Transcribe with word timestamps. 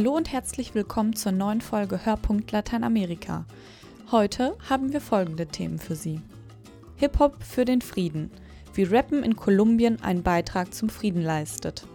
Hallo 0.00 0.16
und 0.16 0.32
herzlich 0.32 0.74
willkommen 0.74 1.14
zur 1.14 1.32
neuen 1.32 1.60
Folge 1.60 2.06
Hörpunkt 2.06 2.50
Lateinamerika. 2.52 3.44
Heute 4.10 4.56
haben 4.66 4.94
wir 4.94 5.00
folgende 5.02 5.46
Themen 5.46 5.78
für 5.78 5.94
Sie. 5.94 6.22
Hip-Hop 6.96 7.42
für 7.42 7.66
den 7.66 7.82
Frieden, 7.82 8.30
wie 8.72 8.84
Rappen 8.84 9.22
in 9.22 9.36
Kolumbien 9.36 10.00
einen 10.00 10.22
Beitrag 10.22 10.72
zum 10.72 10.88
Frieden 10.88 11.20
leistet. 11.20 11.86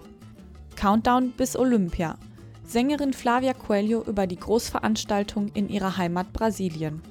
Countdown 0.75 1.31
bis 1.31 1.57
Olympia, 1.57 2.19
Sängerin 2.63 3.11
Flavia 3.11 3.55
Coelho 3.55 4.03
über 4.03 4.27
die 4.27 4.37
Großveranstaltung 4.37 5.47
in 5.55 5.67
ihrer 5.67 5.97
Heimat 5.97 6.31
Brasilien. 6.31 7.01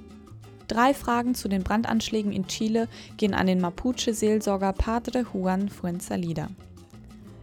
Drei 0.68 0.94
Fragen 0.94 1.34
zu 1.34 1.48
den 1.48 1.64
Brandanschlägen 1.64 2.30
in 2.30 2.46
Chile 2.46 2.86
gehen 3.16 3.34
an 3.34 3.48
den 3.48 3.60
Mapuche-Seelsorger 3.60 4.72
Padre 4.72 5.26
Juan 5.32 5.70
Fuenzalida. 5.70 6.50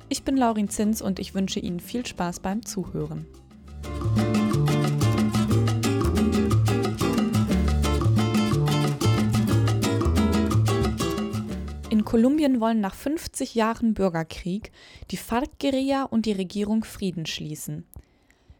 Ich 0.07 0.23
bin 0.23 0.35
Laurin 0.37 0.67
Zins 0.69 1.01
und 1.01 1.19
ich 1.19 1.35
wünsche 1.35 1.59
Ihnen 1.59 1.81
viel 1.81 2.05
Spaß 2.05 2.39
beim 2.39 2.65
Zuhören. 2.65 3.25
Kolumbien 12.11 12.59
wollen 12.59 12.81
nach 12.81 12.93
50 12.93 13.55
Jahren 13.55 13.93
Bürgerkrieg 13.93 14.73
die 15.11 15.15
FARC-Guerilla 15.15 16.03
und 16.03 16.25
die 16.25 16.33
Regierung 16.33 16.83
Frieden 16.83 17.25
schließen. 17.25 17.85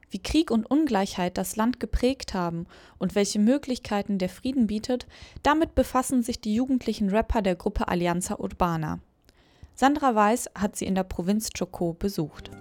Wie 0.10 0.20
Krieg 0.20 0.52
und 0.52 0.66
Ungleichheit 0.66 1.38
das 1.38 1.58
Land 1.58 1.82
geprägt 1.82 2.34
haben 2.34 2.66
und 2.98 3.14
welche 3.14 3.40
Möglichkeiten 3.40 4.20
der 4.20 4.30
Frieden 4.30 4.68
bietet, 4.68 5.06
damit 5.44 5.76
befassen 5.76 6.24
sich 6.24 6.40
die 6.40 6.56
jugendlichen 6.56 7.10
Rapper 7.10 7.42
der 7.42 7.56
Gruppe 7.56 7.90
Alianza 7.90 8.40
Urbana. 8.40 9.00
Sandra 9.76 10.16
Weiß 10.16 10.50
hat 10.56 10.78
sie 10.78 10.86
in 10.86 10.96
der 10.96 11.04
Provinz 11.04 11.50
Chocó 11.50 11.94
besucht. 11.94 12.52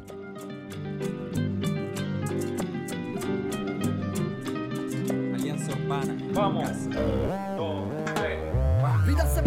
Alianza 5.36 5.70
Urbana. 5.70 6.16
Vamos. 6.32 6.88
Vidas 9.06 9.34
se 9.34 9.42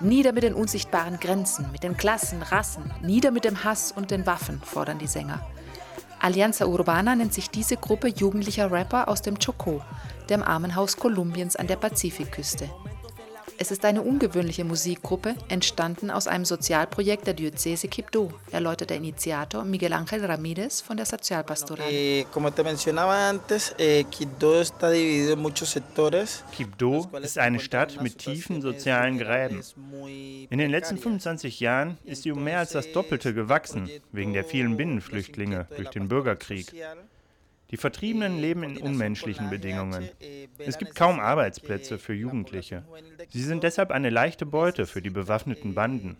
Nieder 0.00 0.32
mit 0.32 0.42
den 0.42 0.54
unsichtbaren 0.54 1.20
Grenzen, 1.20 1.70
mit 1.72 1.82
den 1.82 1.96
Klassen, 1.96 2.42
Rassen, 2.42 2.90
nieder 3.02 3.30
mit 3.30 3.44
dem 3.44 3.64
Hass 3.64 3.92
und 3.92 4.10
den 4.10 4.24
Waffen, 4.24 4.60
fordern 4.64 4.98
die 4.98 5.06
Sänger. 5.06 5.46
Alianza 6.18 6.64
Urbana 6.66 7.14
nennt 7.14 7.34
sich 7.34 7.50
diese 7.50 7.76
Gruppe 7.76 8.08
jugendlicher 8.08 8.70
Rapper 8.70 9.08
aus 9.08 9.20
dem 9.20 9.36
Chocó, 9.36 9.82
dem 10.30 10.42
Armenhaus 10.42 10.96
Kolumbiens 10.96 11.56
an 11.56 11.66
der 11.66 11.76
Pazifikküste. 11.76 12.70
Es 13.62 13.70
ist 13.70 13.84
eine 13.84 14.00
ungewöhnliche 14.00 14.64
Musikgruppe, 14.64 15.34
entstanden 15.50 16.10
aus 16.10 16.26
einem 16.26 16.46
Sozialprojekt 16.46 17.26
der 17.26 17.34
Diözese 17.34 17.88
Quibdó, 17.88 18.32
erläutert 18.50 18.88
der 18.88 18.96
Initiator 18.96 19.64
Miguel 19.64 19.92
Ángel 19.92 20.24
Ramírez 20.24 20.82
von 20.82 20.96
der 20.96 21.04
Sozialpastoral. 21.04 21.86
Eh, 21.90 22.20
eh. 22.20 22.24
Quibdó 26.56 27.18
ist 27.18 27.36
eine 27.36 27.60
Stadt 27.60 28.00
mit 28.00 28.16
tiefen 28.16 28.62
sozialen 28.62 29.18
Gräben. 29.18 29.62
In 30.48 30.58
den 30.58 30.70
letzten 30.70 30.96
25 30.96 31.60
Jahren 31.60 31.98
ist 32.04 32.22
sie 32.22 32.32
um 32.32 32.42
mehr 32.42 32.60
als 32.60 32.70
das 32.70 32.90
Doppelte 32.92 33.34
gewachsen, 33.34 33.90
wegen 34.10 34.32
der 34.32 34.44
vielen 34.44 34.78
Binnenflüchtlinge 34.78 35.66
durch 35.76 35.90
den 35.90 36.08
Bürgerkrieg. 36.08 36.72
Die 37.70 37.76
Vertriebenen 37.76 38.38
leben 38.38 38.62
in 38.62 38.78
unmenschlichen 38.78 39.48
Bedingungen. 39.48 40.08
Es 40.58 40.78
gibt 40.78 40.94
kaum 40.94 41.20
Arbeitsplätze 41.20 41.98
für 41.98 42.14
Jugendliche. 42.14 42.84
Sie 43.28 43.42
sind 43.42 43.62
deshalb 43.62 43.90
eine 43.90 44.10
leichte 44.10 44.46
Beute 44.46 44.86
für 44.86 45.00
die 45.00 45.10
bewaffneten 45.10 45.74
Banden. 45.74 46.16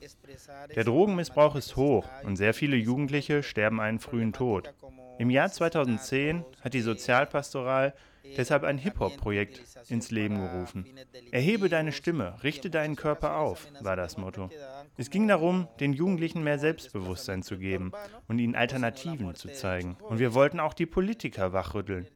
Der 0.75 0.85
Drogenmissbrauch 0.85 1.57
ist 1.57 1.77
hoch 1.77 2.09
und 2.23 2.37
sehr 2.37 2.55
viele 2.55 2.77
Jugendliche 2.77 3.43
sterben 3.43 3.81
einen 3.81 3.99
frühen 3.99 4.33
Tod. 4.33 4.73
Im 5.19 5.31
Jahr 5.31 5.51
2010 5.51 6.45
hat 6.63 6.73
die 6.73 6.81
Sozialpastoral 6.81 7.95
deshalb 8.37 8.65
ein 8.65 8.79
Hip-Hop-Projekt 8.79 9.63
ins 9.89 10.11
Leben 10.11 10.41
gerufen. 10.41 10.87
Erhebe 11.31 11.69
deine 11.69 11.93
Stimme, 11.93 12.37
richte 12.43 12.71
deinen 12.71 12.97
Körper 12.97 13.37
auf, 13.37 13.67
war 13.81 13.97
das 13.97 14.17
Motto. 14.17 14.51
Es 14.97 15.11
ging 15.11 15.29
darum, 15.29 15.69
den 15.81 15.93
Jugendlichen 15.93 16.43
mehr 16.43 16.59
Selbstbewusstsein 16.59 17.43
zu 17.43 17.59
geben 17.59 17.93
und 18.29 18.39
ihnen 18.39 18.55
Alternativen 18.55 19.35
zu 19.35 19.49
zeigen. 19.53 19.97
Und 20.01 20.19
wir 20.19 20.35
wollten 20.35 20.61
auch 20.61 20.75
die 20.75 20.87
Politiker 20.87 21.53
wachrütteln, 21.53 22.07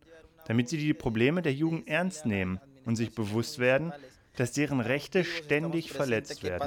damit 0.46 0.68
sie 0.68 0.78
die 0.78 0.94
Probleme 0.94 1.42
der 1.42 1.54
Jugend 1.54 1.88
ernst 1.88 2.26
nehmen 2.26 2.60
und 2.84 2.96
sich 2.96 3.14
bewusst 3.14 3.58
werden, 3.58 3.92
dass 4.36 4.52
deren 4.52 4.80
Rechte 4.80 5.24
ständig 5.24 5.92
verletzt 5.92 6.40
¿Qué 6.40 6.44
werden. 6.44 6.60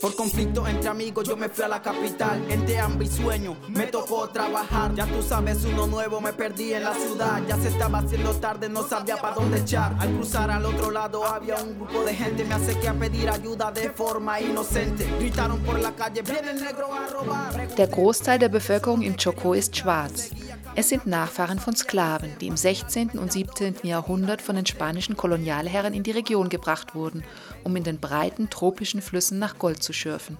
Por 0.00 0.14
conflicto 0.14 0.66
entre 0.66 0.88
amigos 0.88 1.26
yo 1.26 1.36
me 1.36 1.48
fui 1.48 1.64
a 1.64 1.68
la 1.68 1.80
capital. 1.80 2.44
Entre 2.50 2.78
hambre 2.78 3.06
y 3.06 3.10
sueño 3.10 3.56
me 3.68 3.86
tocó 3.86 4.28
trabajar. 4.28 4.94
Ya 4.94 5.06
tú 5.06 5.22
sabes 5.22 5.64
uno 5.64 5.86
nuevo 5.86 6.20
me 6.20 6.32
perdí 6.32 6.74
en 6.74 6.84
la 6.84 6.94
ciudad. 6.94 7.40
Ya 7.48 7.56
se 7.56 7.68
estaba 7.68 7.98
haciendo 7.98 8.34
tarde 8.34 8.68
no 8.68 8.86
sabía 8.86 9.16
para 9.16 9.34
dónde 9.36 9.58
echar. 9.60 9.96
Al 9.98 10.14
cruzar 10.14 10.50
al 10.50 10.66
otro 10.66 10.90
lado 10.90 11.24
había 11.24 11.56
un 11.56 11.74
grupo 11.78 12.04
de 12.04 12.14
gente. 12.14 12.44
Me 12.44 12.54
acerqué 12.54 12.88
a 12.88 12.94
pedir 12.94 13.30
ayuda 13.30 13.72
de 13.72 13.90
forma 13.90 14.40
inocente. 14.40 15.06
Gritaron 15.18 15.60
por 15.60 15.80
la 15.80 15.92
calle 15.92 16.22
viene 16.22 16.50
el 16.50 16.60
negro 16.60 16.92
a 16.92 17.06
robar 17.08 17.68
Der 17.76 17.88
Großteil 17.88 18.38
der 18.38 18.48
Bevölkerung 18.50 19.02
im 19.02 19.16
Chocó 19.16 19.54
ist 19.54 19.74
schwarz. 19.74 20.30
Es 20.78 20.90
sind 20.90 21.06
Nachfahren 21.06 21.58
von 21.58 21.74
Sklaven, 21.74 22.36
die 22.38 22.48
im 22.48 22.56
16. 22.58 23.12
und 23.12 23.32
17. 23.32 23.76
Jahrhundert 23.82 24.42
von 24.42 24.56
den 24.56 24.66
spanischen 24.66 25.16
Kolonialherren 25.16 25.94
in 25.94 26.02
die 26.02 26.10
Region 26.10 26.50
gebracht 26.50 26.94
wurden, 26.94 27.24
um 27.64 27.74
in 27.76 27.82
den 27.82 27.98
breiten 27.98 28.50
tropischen 28.50 29.00
Flüssen 29.00 29.38
nach 29.38 29.58
Gold 29.58 29.82
zu 29.82 29.94
schürfen. 29.94 30.36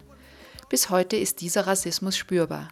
Bis 0.69 0.91
heute 0.91 1.17
ist 1.17 1.41
dieser 1.41 1.67
Rassismus 1.67 2.19
spürbar. 2.19 2.69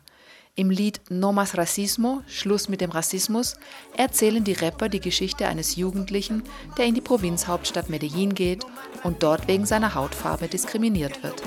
Im 0.54 0.68
Lied 0.68 1.00
No 1.08 1.30
más 1.30 1.56
Racismo, 1.56 2.20
Schluss 2.26 2.68
mit 2.68 2.82
dem 2.82 2.90
Rassismus, 2.90 3.56
erzählen 3.96 4.44
die 4.44 4.52
Rapper 4.52 4.90
die 4.90 5.00
Geschichte 5.00 5.48
eines 5.48 5.76
Jugendlichen, 5.76 6.42
der 6.76 6.84
in 6.84 6.94
die 6.94 7.00
Provinzhauptstadt 7.00 7.88
Medellin 7.88 8.34
geht 8.34 8.66
und 9.04 9.22
dort 9.22 9.48
wegen 9.48 9.64
seiner 9.64 9.94
Hautfarbe 9.94 10.48
diskriminiert 10.48 11.22
wird. 11.22 11.42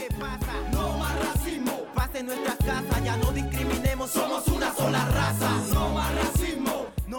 No 5.74 5.97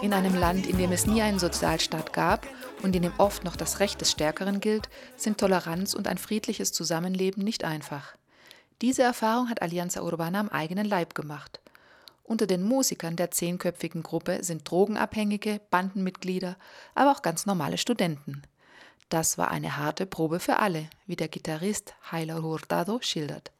In 0.01 0.13
einem 0.13 0.33
Land, 0.33 0.65
in 0.65 0.77
dem 0.77 0.93
es 0.93 1.05
nie 1.05 1.21
einen 1.21 1.39
Sozialstaat 1.39 2.13
gab 2.13 2.47
und 2.83 2.95
in 2.95 3.01
dem 3.01 3.11
oft 3.17 3.43
noch 3.43 3.57
das 3.57 3.81
Recht 3.81 3.99
des 3.99 4.11
Stärkeren 4.11 4.61
gilt, 4.61 4.87
sind 5.17 5.37
Toleranz 5.37 5.93
und 5.93 6.07
ein 6.07 6.17
friedliches 6.17 6.71
Zusammenleben 6.71 7.43
nicht 7.43 7.65
einfach. 7.65 8.15
Diese 8.81 9.03
Erfahrung 9.03 9.49
hat 9.49 9.61
Alianza 9.61 10.01
Urbana 10.01 10.39
am 10.39 10.47
eigenen 10.47 10.85
Leib 10.85 11.15
gemacht. 11.15 11.59
Unter 12.23 12.47
den 12.47 12.63
Musikern 12.63 13.17
der 13.17 13.31
zehnköpfigen 13.31 14.01
Gruppe 14.01 14.41
sind 14.41 14.69
Drogenabhängige, 14.69 15.59
Bandenmitglieder, 15.69 16.55
aber 16.95 17.11
auch 17.11 17.21
ganz 17.21 17.45
normale 17.45 17.77
Studenten. 17.77 18.43
Das 19.09 19.37
war 19.37 19.51
eine 19.51 19.75
harte 19.75 20.05
Probe 20.05 20.39
für 20.39 20.59
alle, 20.59 20.89
wie 21.07 21.17
der 21.17 21.27
Gitarrist 21.27 21.93
Heiler 22.09 22.41
Hurtado 22.41 22.99
schildert. 23.01 23.51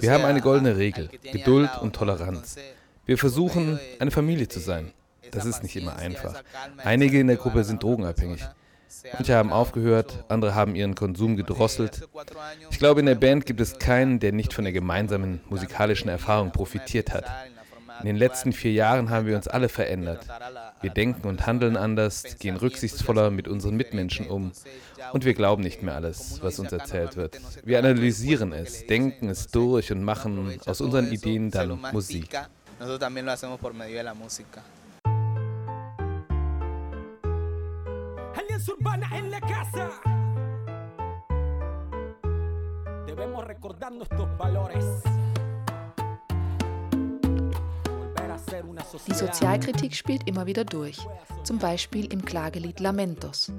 Wir 0.00 0.12
haben 0.12 0.24
eine 0.24 0.40
goldene 0.40 0.76
Regel, 0.76 1.10
Geduld 1.22 1.70
und 1.80 1.94
Toleranz. 1.94 2.56
Wir 3.04 3.18
versuchen, 3.18 3.78
eine 3.98 4.10
Familie 4.10 4.48
zu 4.48 4.60
sein. 4.60 4.92
Das 5.30 5.44
ist 5.44 5.62
nicht 5.62 5.76
immer 5.76 5.96
einfach. 5.96 6.42
Einige 6.78 7.20
in 7.20 7.26
der 7.26 7.36
Gruppe 7.36 7.64
sind 7.64 7.82
drogenabhängig. 7.82 8.40
Manche 9.12 9.34
haben 9.34 9.52
aufgehört, 9.52 10.24
andere 10.28 10.54
haben 10.54 10.74
ihren 10.74 10.94
Konsum 10.94 11.36
gedrosselt. 11.36 12.08
Ich 12.70 12.78
glaube, 12.78 13.00
in 13.00 13.06
der 13.06 13.14
Band 13.14 13.46
gibt 13.46 13.60
es 13.60 13.78
keinen, 13.78 14.18
der 14.18 14.32
nicht 14.32 14.52
von 14.52 14.64
der 14.64 14.72
gemeinsamen 14.72 15.40
musikalischen 15.48 16.08
Erfahrung 16.08 16.50
profitiert 16.50 17.12
hat. 17.12 17.24
In 18.00 18.06
den 18.06 18.16
letzten 18.16 18.52
vier 18.52 18.72
Jahren 18.72 19.10
haben 19.10 19.26
wir 19.26 19.36
uns 19.36 19.46
alle 19.46 19.68
verändert. 19.68 20.26
Wir 20.82 20.90
denken 20.90 21.28
und 21.28 21.46
handeln 21.46 21.76
anders, 21.76 22.38
gehen 22.38 22.56
rücksichtsvoller 22.56 23.30
mit 23.30 23.48
unseren 23.48 23.76
Mitmenschen 23.76 24.26
um 24.28 24.52
und 25.12 25.24
wir 25.24 25.34
glauben 25.34 25.62
nicht 25.62 25.82
mehr 25.82 25.94
alles, 25.94 26.40
was 26.42 26.58
uns 26.58 26.72
erzählt 26.72 27.16
wird. 27.16 27.38
Wir 27.64 27.78
analysieren 27.78 28.52
es, 28.52 28.86
denken 28.86 29.28
es 29.28 29.48
durch 29.48 29.92
und 29.92 30.02
machen 30.02 30.58
aus 30.64 30.80
unseren 30.80 31.12
Ideen 31.12 31.50
dann 31.50 31.78
Musik. 31.92 32.30
Nosotros 32.78 33.00
también 33.00 33.26
lo 33.26 33.32
hacemos 33.32 33.60
por 33.60 33.74
medio 33.74 33.98
de 33.98 34.04
la 34.04 34.14
música. 34.14 34.62
Alianza 38.34 38.72
Urbana 38.72 39.18
en 39.18 39.30
la 39.30 39.40
casa. 39.42 39.90
Debemos 43.06 43.46
recordar 43.46 43.92
nuestros 43.92 44.34
valores. 44.38 45.09
Die. 49.06 49.14
Sozialkritik 49.14 49.94
spielt 49.94 50.26
immer 50.26 50.46
wieder 50.46 50.64
durch, 50.64 50.98
zum 51.44 51.58
Beispiel 51.58 52.12
im 52.12 52.24
Klagelied 52.24 52.80
Lamentos. 52.80 53.52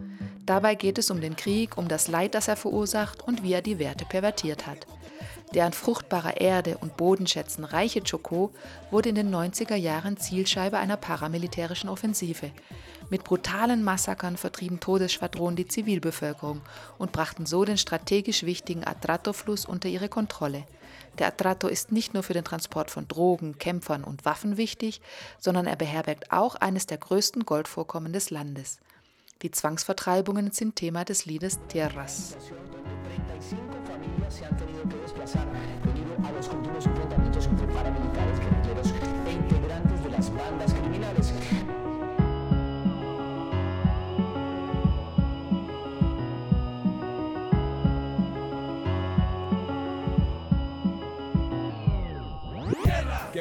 Dabei 0.45 0.75
geht 0.75 0.97
es 0.97 1.09
um 1.09 1.21
den 1.21 1.35
Krieg, 1.35 1.77
um 1.77 1.87
das 1.87 2.07
Leid, 2.07 2.35
das 2.35 2.47
er 2.47 2.57
verursacht 2.57 3.21
und 3.21 3.43
wie 3.43 3.53
er 3.53 3.61
die 3.61 3.79
Werte 3.79 4.05
pervertiert 4.05 4.67
hat. 4.67 4.87
Der 5.53 5.65
an 5.65 5.73
fruchtbarer 5.73 6.39
Erde 6.39 6.77
und 6.77 6.97
Bodenschätzen 6.97 7.65
reiche 7.65 7.99
Chocó 7.99 8.51
wurde 8.89 9.09
in 9.09 9.15
den 9.15 9.33
90er 9.33 9.75
Jahren 9.75 10.17
Zielscheibe 10.17 10.77
einer 10.77 10.97
paramilitärischen 10.97 11.89
Offensive. 11.89 12.51
Mit 13.09 13.25
brutalen 13.25 13.83
Massakern 13.83 14.37
vertrieben 14.37 14.79
Todesschwadronen 14.79 15.57
die 15.57 15.67
Zivilbevölkerung 15.67 16.61
und 16.97 17.11
brachten 17.11 17.45
so 17.45 17.65
den 17.65 17.77
strategisch 17.77 18.43
wichtigen 18.43 18.85
Atrato-Fluss 18.85 19.65
unter 19.65 19.89
ihre 19.89 20.07
Kontrolle. 20.07 20.63
Der 21.19 21.27
Atrato 21.27 21.67
ist 21.67 21.91
nicht 21.91 22.13
nur 22.13 22.23
für 22.23 22.33
den 22.33 22.43
Transport 22.43 22.89
von 22.89 23.07
Drogen, 23.07 23.57
Kämpfern 23.57 24.03
und 24.03 24.25
Waffen 24.25 24.57
wichtig, 24.57 25.01
sondern 25.39 25.67
er 25.67 25.75
beherbergt 25.75 26.31
auch 26.31 26.55
eines 26.55 26.85
der 26.85 26.97
größten 26.97 27.45
Goldvorkommen 27.45 28.13
des 28.13 28.29
Landes. 28.29 28.79
Die 29.41 29.51
Zwangsvertreibungen 29.51 30.51
sind 30.51 30.75
Thema 30.75 31.03
des 31.03 31.25
Liedes 31.25 31.59
Tierras. 31.67 32.35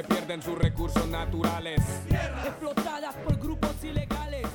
Que 0.00 0.14
pierden 0.14 0.40
sus 0.40 0.56
recursos 0.56 1.06
naturales. 1.08 1.82
Explotadas 2.46 3.14
por 3.16 3.36
grupos 3.36 3.84
ilegales. 3.84 4.46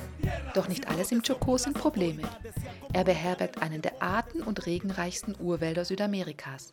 Doch 0.54 0.66
nicht 0.66 0.88
alles 0.88 1.12
im 1.12 1.22
Chocó 1.22 1.56
sind 1.56 1.78
Probleme. 1.78 2.22
Er 2.92 3.04
beherbergt 3.04 3.62
einen 3.62 3.80
der 3.80 4.02
arten- 4.02 4.42
und 4.42 4.66
regenreichsten 4.66 5.36
Urwälder 5.38 5.84
Südamerikas. 5.84 6.72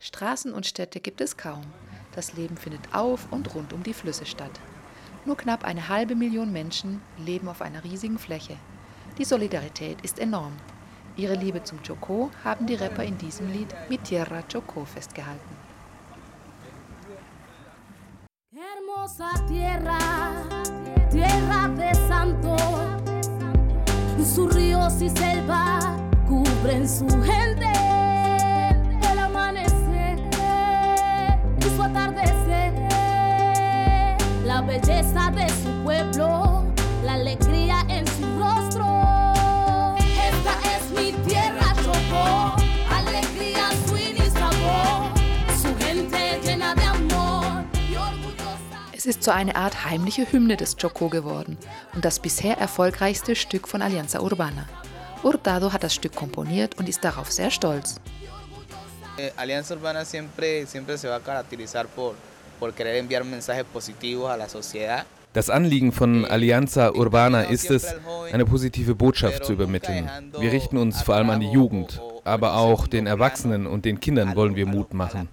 Straßen 0.00 0.52
und 0.52 0.66
Städte 0.66 1.00
gibt 1.00 1.22
es 1.22 1.38
kaum. 1.38 1.62
Das 2.14 2.34
Leben 2.34 2.58
findet 2.58 2.94
auf 2.94 3.26
und 3.30 3.54
rund 3.54 3.72
um 3.72 3.82
die 3.82 3.94
Flüsse 3.94 4.26
statt. 4.26 4.60
Nur 5.24 5.38
knapp 5.38 5.64
eine 5.64 5.88
halbe 5.88 6.14
Million 6.14 6.52
Menschen 6.52 7.00
leben 7.16 7.48
auf 7.48 7.62
einer 7.62 7.84
riesigen 7.84 8.18
Fläche. 8.18 8.58
Die 9.16 9.24
Solidarität 9.24 9.98
ist 10.02 10.18
enorm. 10.18 10.52
Ihre 11.16 11.36
Liebe 11.36 11.62
zum 11.62 11.78
Chocó 11.78 12.30
haben 12.44 12.66
die 12.66 12.74
Rapper 12.74 13.02
in 13.02 13.16
diesem 13.16 13.50
Lied 13.50 13.74
mit 13.88 14.04
Tierra 14.04 14.40
Chocó 14.40 14.84
festgehalten. 14.84 15.69
Hermosa 19.10 19.46
tierra, 19.48 19.98
tierra 21.10 21.68
de 21.68 21.94
santo, 22.06 22.56
sus 24.24 24.54
ríos 24.54 25.02
y 25.02 25.08
selva 25.10 25.96
cubren 26.28 26.88
su 26.88 27.08
gente. 27.22 27.69
Ist 49.10 49.24
so 49.24 49.32
eine 49.32 49.56
Art 49.56 49.84
heimliche 49.84 50.24
Hymne 50.30 50.56
des 50.56 50.78
Chocó 50.78 51.08
geworden 51.10 51.58
und 51.94 52.04
das 52.04 52.20
bisher 52.20 52.56
erfolgreichste 52.58 53.34
Stück 53.34 53.66
von 53.66 53.82
Alianza 53.82 54.20
Urbana. 54.20 54.68
Hurtado 55.24 55.72
hat 55.72 55.82
das 55.82 55.94
Stück 55.94 56.14
komponiert 56.14 56.78
und 56.78 56.88
ist 56.88 57.02
darauf 57.02 57.32
sehr 57.32 57.50
stolz. 57.50 57.96
Eh, 59.18 59.32
Alianza 59.36 59.74
Urbana 59.74 60.04
siempre, 60.04 60.64
siempre 60.64 60.96
se 60.96 61.08
va 61.08 61.16
a 61.16 61.20
caracterizar 61.20 61.88
por, 61.88 62.14
por 62.60 62.72
querer 62.72 62.98
enviar 62.98 63.24
mensajes 63.24 63.64
positivos 63.64 64.30
a 64.30 64.36
la 64.36 64.48
sociedad. 64.48 65.04
Das 65.32 65.50
Anliegen 65.50 65.92
von 65.92 66.24
Alianza 66.24 66.92
Urbana 66.92 67.42
ist 67.42 67.70
es, 67.70 67.94
eine 68.32 68.44
positive 68.44 68.94
Botschaft 68.94 69.44
zu 69.44 69.52
übermitteln. 69.52 70.08
Wir 70.38 70.50
richten 70.52 70.76
uns 70.76 71.02
vor 71.02 71.16
allem 71.16 71.30
an 71.30 71.40
die 71.40 71.50
Jugend, 71.50 72.00
aber 72.24 72.56
auch 72.56 72.88
den 72.88 73.06
Erwachsenen 73.06 73.66
und 73.68 73.84
den 73.84 74.00
Kindern 74.00 74.34
wollen 74.34 74.56
wir 74.56 74.66
Mut 74.66 74.92
machen. 74.92 75.28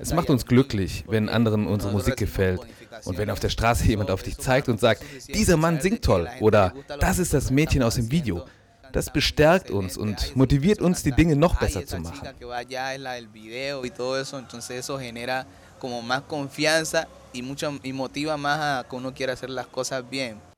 Es 0.00 0.12
macht 0.14 0.30
uns 0.30 0.46
glücklich, 0.46 1.04
wenn 1.08 1.28
anderen 1.28 1.68
unsere 1.68 1.92
Musik 1.92 2.16
gefällt 2.16 2.60
und 3.04 3.18
wenn 3.18 3.30
auf 3.30 3.40
der 3.40 3.48
Straße 3.48 3.84
jemand 3.84 4.10
auf 4.10 4.22
dich 4.22 4.38
zeigt 4.38 4.68
und 4.68 4.80
sagt, 4.80 5.02
dieser 5.28 5.56
Mann 5.56 5.80
singt 5.80 6.04
toll 6.04 6.28
oder 6.40 6.74
das 7.00 7.18
ist 7.18 7.34
das 7.34 7.50
Mädchen 7.50 7.82
aus 7.82 7.94
dem 7.96 8.10
Video. 8.10 8.44
Das 8.92 9.12
bestärkt 9.12 9.70
uns 9.70 9.96
und 9.96 10.34
motiviert 10.36 10.80
uns, 10.80 11.02
die 11.02 11.12
Dinge 11.12 11.36
noch 11.36 11.58
besser 11.58 11.86
zu 11.86 11.98
machen. 12.00 12.28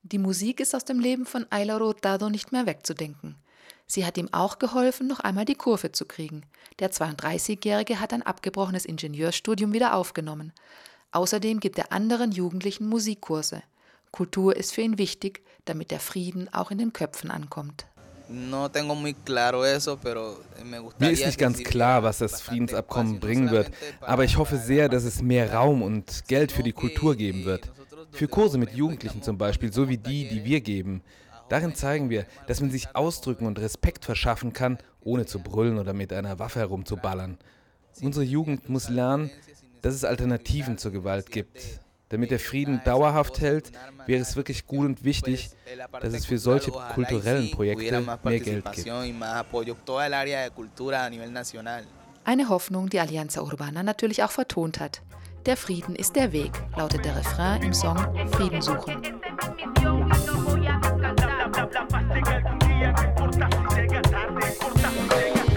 Die 0.02 0.18
Musik 0.18 0.60
ist 0.60 0.74
aus 0.74 0.84
dem 0.84 0.98
Leben 0.98 1.26
von 1.26 1.46
Ayla 1.50 1.78
Hurtado 1.78 2.30
nicht 2.30 2.52
mehr 2.52 2.66
wegzudenken. 2.66 3.36
Sie 3.86 4.06
hat 4.06 4.16
ihm 4.16 4.32
auch 4.32 4.58
geholfen, 4.58 5.06
noch 5.06 5.20
einmal 5.20 5.44
die 5.44 5.54
Kurve 5.54 5.92
zu 5.92 6.06
kriegen. 6.06 6.44
Der 6.78 6.90
32-Jährige 6.90 8.00
hat 8.00 8.14
ein 8.14 8.22
abgebrochenes 8.22 8.86
Ingenieurstudium 8.86 9.74
wieder 9.74 9.94
aufgenommen. 9.94 10.52
Außerdem 11.12 11.60
gibt 11.60 11.78
er 11.78 11.92
anderen 11.92 12.32
Jugendlichen 12.32 12.88
Musikkurse. 12.88 13.62
Kultur 14.10 14.56
ist 14.56 14.72
für 14.74 14.80
ihn 14.80 14.98
wichtig, 14.98 15.42
damit 15.66 15.90
der 15.90 16.00
Frieden 16.00 16.52
auch 16.52 16.70
in 16.70 16.78
den 16.78 16.92
Köpfen 16.92 17.30
ankommt. 17.30 17.86
Mir 18.28 18.70
ist 21.10 21.26
nicht 21.26 21.38
ganz 21.38 21.62
klar, 21.62 22.02
was 22.02 22.18
das 22.18 22.40
Friedensabkommen 22.40 23.20
bringen 23.20 23.50
wird, 23.50 23.70
aber 24.00 24.24
ich 24.24 24.38
hoffe 24.38 24.56
sehr, 24.56 24.88
dass 24.88 25.04
es 25.04 25.20
mehr 25.20 25.52
Raum 25.52 25.82
und 25.82 26.26
Geld 26.28 26.50
für 26.50 26.62
die 26.62 26.72
Kultur 26.72 27.14
geben 27.14 27.44
wird. 27.44 27.70
Für 28.10 28.28
Kurse 28.28 28.56
mit 28.56 28.72
Jugendlichen 28.72 29.22
zum 29.22 29.36
Beispiel, 29.36 29.72
so 29.72 29.88
wie 29.88 29.98
die, 29.98 30.28
die 30.28 30.44
wir 30.44 30.60
geben. 30.60 31.02
Darin 31.50 31.74
zeigen 31.74 32.08
wir, 32.08 32.24
dass 32.46 32.60
man 32.62 32.70
sich 32.70 32.96
ausdrücken 32.96 33.46
und 33.46 33.58
Respekt 33.58 34.06
verschaffen 34.06 34.54
kann, 34.54 34.78
ohne 35.02 35.26
zu 35.26 35.40
brüllen 35.40 35.78
oder 35.78 35.92
mit 35.92 36.12
einer 36.12 36.38
Waffe 36.38 36.60
herumzuballern. 36.60 37.36
Unsere 38.00 38.24
Jugend 38.24 38.70
muss 38.70 38.88
lernen, 38.88 39.30
dass 39.82 39.94
es 39.94 40.04
Alternativen 40.04 40.78
zur 40.78 40.92
Gewalt 40.92 41.30
gibt. 41.30 41.80
Damit 42.08 42.30
der 42.30 42.38
Frieden 42.38 42.80
dauerhaft 42.84 43.40
hält, 43.40 43.72
wäre 44.06 44.20
es 44.20 44.36
wirklich 44.36 44.66
gut 44.66 44.86
und 44.86 45.04
wichtig, 45.04 45.50
dass 46.00 46.12
es 46.12 46.26
für 46.26 46.38
solche 46.38 46.70
kulturellen 46.70 47.50
Projekte 47.50 48.00
mehr 48.22 48.40
Geld 48.40 48.70
gibt. 48.72 48.88
Eine 52.24 52.48
Hoffnung, 52.48 52.88
die 52.88 53.00
Alianza 53.00 53.42
Urbana 53.42 53.82
natürlich 53.82 54.22
auch 54.22 54.30
vertont 54.30 54.78
hat. 54.78 55.02
Der 55.46 55.56
Frieden 55.56 55.96
ist 55.96 56.14
der 56.14 56.32
Weg, 56.32 56.52
lautet 56.76 57.04
der 57.04 57.16
Refrain 57.16 57.62
im 57.62 57.74
Song 57.74 57.96
Frieden 58.30 58.62
suchen. 58.62 59.02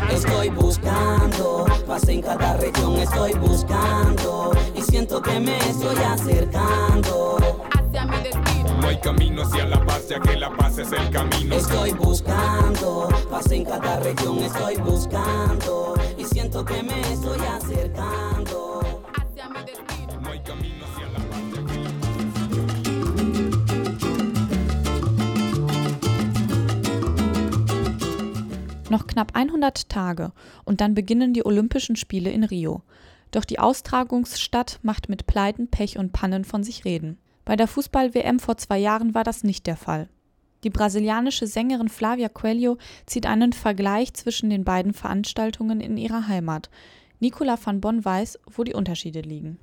Estoy 0.10 0.50
buscando 0.50 1.65
paz 1.96 2.10
en 2.10 2.22
cada 2.22 2.58
región, 2.58 2.98
estoy 2.98 3.32
buscando 3.36 4.52
y 4.76 4.82
siento 4.82 5.22
que 5.22 5.40
me 5.40 5.58
estoy 5.60 5.96
acercando. 5.98 7.38
Hacia 7.72 8.06
mi 8.06 8.18
destino. 8.18 8.82
No 8.82 8.88
hay 8.88 8.98
camino 8.98 9.44
hacia 9.44 9.66
la 9.66 9.86
paz, 9.86 10.10
ya 10.10 10.20
que 10.20 10.36
la 10.36 10.50
paz 10.58 10.78
es 10.78 10.92
el 10.92 11.10
camino. 11.10 11.56
Estoy 11.56 11.94
buscando 11.94 13.08
paz 13.30 13.50
en 13.50 13.64
cada 13.64 14.00
región, 14.02 14.40
estoy 14.40 14.76
buscando 14.76 15.94
y 16.18 16.26
siento 16.26 16.66
que 16.66 16.84
me 16.84 17.00
estoy 17.14 17.40
acercando. 17.40 18.75
Knapp 29.16 29.34
100 29.34 29.88
Tage 29.88 30.34
und 30.66 30.82
dann 30.82 30.94
beginnen 30.94 31.34
die 31.34 31.46
Olympischen 31.46 31.96
Spiele 31.96 32.32
in 32.32 32.44
Rio. 32.44 32.82
Doch 33.32 33.46
die 33.46 33.60
Austragungsstadt 33.60 34.80
macht 34.82 35.08
mit 35.08 35.26
Pleiten, 35.26 35.70
Pech 35.70 35.98
und 35.98 36.12
Pannen 36.12 36.44
von 36.44 36.66
sich 36.66 36.84
reden. 36.84 37.18
Bei 37.46 37.56
der 37.56 37.70
Fußball-WM 37.70 38.40
vor 38.40 38.58
zwei 38.58 38.78
Jahren 38.78 39.16
war 39.16 39.24
das 39.24 39.46
nicht 39.46 39.68
der 39.68 39.78
Fall. 39.78 40.10
Die 40.66 40.70
brasilianische 40.70 41.48
Sängerin 41.48 41.88
Flavia 41.88 42.28
Coelho 42.28 42.78
zieht 43.06 43.26
einen 43.26 43.54
Vergleich 43.54 44.14
zwischen 44.14 44.50
den 44.50 44.66
beiden 44.66 44.94
Veranstaltungen 44.94 45.80
in 45.80 45.96
ihrer 45.96 46.28
Heimat. 46.28 46.70
Nicola 47.22 47.58
van 47.64 47.80
Bonn 47.80 48.04
weiß, 48.04 48.40
wo 48.52 48.66
die 48.66 48.74
Unterschiede 48.74 49.22
liegen. 49.22 49.60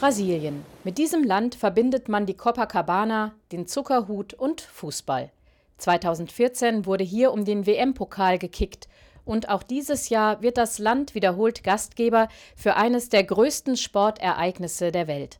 Brasilien. 0.00 0.64
Mit 0.82 0.96
diesem 0.96 1.22
Land 1.24 1.54
verbindet 1.54 2.08
man 2.08 2.24
die 2.24 2.32
Copacabana, 2.32 3.34
den 3.52 3.66
Zuckerhut 3.66 4.32
und 4.32 4.62
Fußball. 4.62 5.30
2014 5.76 6.86
wurde 6.86 7.04
hier 7.04 7.32
um 7.32 7.44
den 7.44 7.66
WM-Pokal 7.66 8.38
gekickt 8.38 8.88
und 9.26 9.50
auch 9.50 9.62
dieses 9.62 10.08
Jahr 10.08 10.40
wird 10.40 10.56
das 10.56 10.78
Land 10.78 11.14
wiederholt 11.14 11.62
Gastgeber 11.62 12.28
für 12.56 12.76
eines 12.76 13.10
der 13.10 13.24
größten 13.24 13.76
Sportereignisse 13.76 14.90
der 14.90 15.06
Welt. 15.06 15.38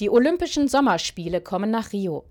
Die 0.00 0.08
Olympischen 0.08 0.66
Sommerspiele 0.66 1.42
kommen 1.42 1.70
nach 1.70 1.92
Rio. 1.92 2.24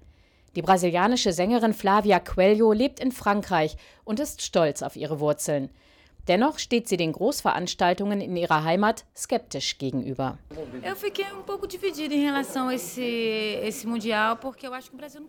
Die 0.55 0.63
brasilianische 0.63 1.33
Sängerin 1.33 1.75
Flavia 1.75 2.19
Coelho 2.19 2.73
lebt 2.73 2.99
in 2.99 3.11
Frankreich 3.11 3.77
und 4.05 4.19
ist 4.19 4.41
stolz 4.41 4.81
auf 4.81 4.95
ihre 4.95 5.19
Wurzeln. 5.19 5.69
Dennoch 6.27 6.59
steht 6.59 6.87
sie 6.87 6.97
den 6.97 7.13
Großveranstaltungen 7.13 8.21
in 8.21 8.35
ihrer 8.35 8.63
Heimat 8.63 9.05
skeptisch 9.15 9.77
gegenüber. 9.77 10.37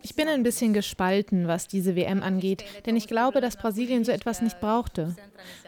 Ich 0.03 0.15
bin 0.15 0.27
ein 0.27 0.43
bisschen 0.43 0.73
gespalten, 0.73 1.47
was 1.47 1.67
diese 1.67 1.95
WM 1.95 2.21
angeht, 2.21 2.63
denn 2.85 2.95
ich 2.95 3.07
glaube, 3.07 3.41
dass 3.41 3.57
Brasilien 3.57 4.03
so 4.03 4.11
etwas 4.11 4.41
nicht 4.41 4.59
brauchte. 4.59 5.15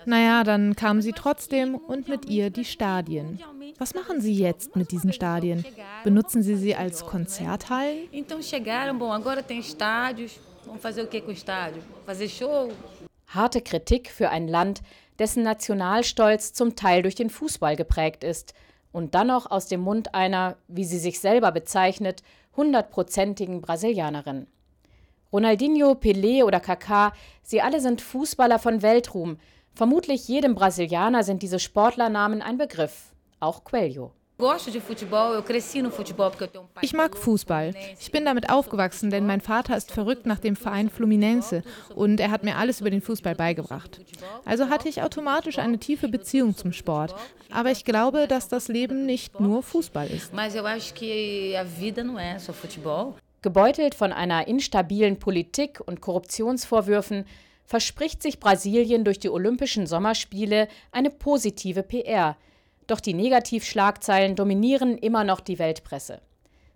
Naja, 0.06 0.44
dann 0.44 0.76
kamen 0.76 1.02
sie 1.02 1.14
trotzdem 1.14 1.76
und 1.76 2.08
mit 2.08 2.30
ihr 2.30 2.50
die 2.50 2.66
Stadien. 2.66 3.40
Was 3.80 3.96
machen 3.96 4.22
Sie 4.22 4.34
jetzt 4.34 4.76
mit 4.76 4.92
diesen 4.92 5.14
Stadien? 5.14 5.66
Benutzen 6.04 6.44
Sie 6.44 6.56
sie 6.56 6.76
als 6.76 7.06
Konzerthallen? 7.06 8.08
Harte 13.28 13.62
Kritik 13.62 14.12
für 14.12 14.30
ein 14.30 14.48
Land, 14.48 14.82
dessen 15.20 15.44
Nationalstolz 15.44 16.54
zum 16.54 16.76
Teil 16.76 17.02
durch 17.02 17.16
den 17.16 17.30
Fußball 17.30 17.76
geprägt 17.76 18.24
ist 18.24 18.54
und 18.92 19.16
dann 19.16 19.28
noch 19.28 19.50
aus 19.52 19.68
dem 19.68 19.82
Mund 19.82 20.14
einer, 20.14 20.56
wie 20.68 20.86
sie 20.86 21.00
sich 21.00 21.20
selber 21.20 21.52
bezeichnet, 21.52 22.24
hundertprozentigen 22.56 23.62
Brasilianerin. 23.62 24.48
Ronaldinho, 25.32 25.94
Pelé 25.94 26.44
oder 26.44 26.60
Kaká, 26.60 27.12
sie 27.42 27.62
alle 27.62 27.82
sind 27.82 28.02
Fußballer 28.02 28.60
von 28.60 28.84
Weltruhm. 28.84 29.38
Vermutlich 29.74 30.28
jedem 30.28 30.54
Brasilianer 30.54 31.24
sind 31.24 31.42
diese 31.42 31.58
Sportlernamen 31.58 32.44
ein 32.44 32.60
Begriff, 32.60 33.14
auch 33.40 33.64
Coelho. 33.64 34.12
Ich 36.82 36.94
mag 36.94 37.16
Fußball. 37.16 37.74
Ich 38.00 38.12
bin 38.12 38.26
damit 38.26 38.50
aufgewachsen, 38.50 39.10
denn 39.10 39.26
mein 39.26 39.40
Vater 39.40 39.78
ist 39.78 39.92
verrückt 39.92 40.26
nach 40.26 40.40
dem 40.40 40.58
Verein 40.58 40.90
Fluminense 40.90 41.64
und 41.96 42.20
er 42.20 42.30
hat 42.30 42.44
mir 42.44 42.58
alles 42.58 42.82
über 42.82 42.90
den 42.90 43.02
Fußball 43.02 43.36
beigebracht. 43.36 44.02
Also 44.44 44.70
hatte 44.70 44.90
ich 44.90 45.02
automatisch 45.02 45.60
eine 45.60 45.78
tiefe 45.78 46.10
Beziehung 46.10 46.58
zum 46.58 46.74
Sport. 46.74 47.16
Aber 47.52 47.72
ich 47.72 47.86
glaube, 47.86 48.28
dass 48.28 48.50
das 48.50 48.68
Leben 48.68 49.06
nicht 49.06 49.40
nur 49.40 49.64
Fußball 49.64 50.08
ist. 50.08 50.34
Gebeutelt 53.42 53.96
von 53.96 54.12
einer 54.12 54.48
instabilen 54.48 55.20
Politik 55.20 55.80
und 55.86 56.02
Korruptionsvorwürfen 56.02 57.26
verspricht 57.66 58.22
sich 58.22 58.40
Brasilien 58.40 59.06
durch 59.06 59.20
die 59.20 59.30
Olympischen 59.30 59.88
Sommerspiele 59.88 60.68
eine 60.92 61.10
positive 61.10 61.84
PR– 61.84 62.36
doch 62.88 63.00
die 63.00 63.14
Negativschlagzeilen 63.14 64.36
dominieren 64.36 64.98
immer 64.98 65.24
noch 65.24 65.40
die 65.40 65.60
Weltpresse. 65.60 66.22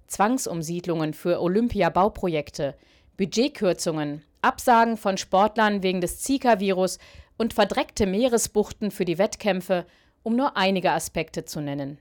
Zwangsumsiedlungen 0.08 1.14
für 1.14 1.42
Olympia-Bauprojekte, 1.42 2.76
Budgetkürzungen, 3.18 4.24
Absagen 4.42 4.98
von 4.98 5.18
Sportlern 5.18 5.84
wegen 5.84 6.02
des 6.02 6.20
Zika-Virus 6.22 7.00
und 7.38 7.54
verdreckte 7.54 8.06
Meeresbuchten 8.06 8.92
für 8.92 9.06
die 9.06 9.18
Wettkämpfe, 9.18 9.86
um 10.24 10.36
nur 10.36 10.56
einige 10.56 10.92
Aspekte 10.92 11.46
zu 11.46 11.62
nennen. 11.62 11.98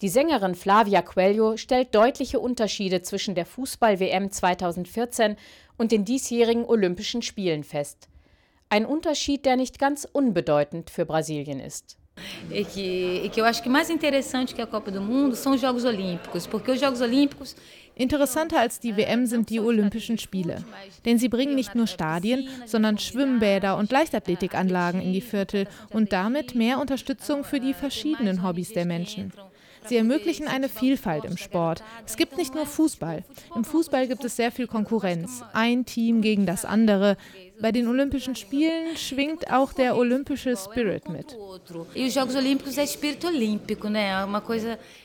Die 0.00 0.08
Sängerin 0.08 0.54
Flavia 0.54 1.02
Coelho 1.02 1.56
stellt 1.56 1.94
deutliche 1.94 2.38
Unterschiede 2.38 3.02
zwischen 3.02 3.34
der 3.34 3.46
Fußball-WM 3.46 4.30
2014 4.30 5.36
und 5.76 5.90
den 5.90 6.04
diesjährigen 6.04 6.64
Olympischen 6.64 7.20
Spielen 7.20 7.64
fest. 7.64 8.08
Ein 8.68 8.86
Unterschied, 8.86 9.44
der 9.44 9.56
nicht 9.56 9.78
ganz 9.78 10.06
unbedeutend 10.10 10.90
für 10.90 11.04
Brasilien 11.04 11.58
ist. 11.58 11.97
E 12.50 12.64
que, 12.64 13.22
e 13.24 13.28
que 13.28 13.40
eu 13.40 13.44
acho 13.44 13.62
que 13.62 13.68
mais 13.68 13.90
interessante 13.90 14.54
que 14.54 14.62
a 14.62 14.66
Copa 14.66 14.90
do 14.90 15.00
Mundo 15.00 15.36
são 15.36 15.52
os 15.52 15.60
Jogos 15.60 15.84
Olímpicos, 15.84 16.46
porque 16.46 16.70
os 16.70 16.80
Jogos 16.80 17.00
Olímpicos 17.00 17.56
Interessanter 17.98 18.60
als 18.60 18.78
die 18.78 18.96
WM 18.96 19.26
sind 19.26 19.50
die 19.50 19.58
Olympischen 19.58 20.18
Spiele. 20.18 20.64
Denn 21.04 21.18
sie 21.18 21.28
bringen 21.28 21.56
nicht 21.56 21.74
nur 21.74 21.88
Stadien, 21.88 22.48
sondern 22.64 22.96
Schwimmbäder 22.96 23.76
und 23.76 23.90
Leichtathletikanlagen 23.90 25.00
in 25.00 25.12
die 25.12 25.20
Viertel 25.20 25.66
und 25.90 26.12
damit 26.12 26.54
mehr 26.54 26.78
Unterstützung 26.78 27.42
für 27.42 27.58
die 27.58 27.74
verschiedenen 27.74 28.44
Hobbys 28.44 28.72
der 28.72 28.86
Menschen. 28.86 29.32
Sie 29.86 29.96
ermöglichen 29.96 30.48
eine 30.48 30.68
Vielfalt 30.68 31.24
im 31.24 31.36
Sport. 31.36 31.82
Es 32.06 32.16
gibt 32.16 32.36
nicht 32.36 32.54
nur 32.54 32.66
Fußball. 32.66 33.24
Im 33.54 33.64
Fußball 33.64 34.08
gibt 34.08 34.24
es 34.24 34.36
sehr 34.36 34.52
viel 34.52 34.66
Konkurrenz. 34.66 35.42
Ein 35.52 35.84
Team 35.84 36.20
gegen 36.20 36.46
das 36.46 36.64
andere. 36.64 37.16
Bei 37.60 37.72
den 37.72 37.88
Olympischen 37.88 38.36
Spielen 38.36 38.96
schwingt 38.96 39.50
auch 39.50 39.72
der 39.72 39.96
olympische 39.96 40.56
Spirit 40.56 41.08
mit. 41.08 41.36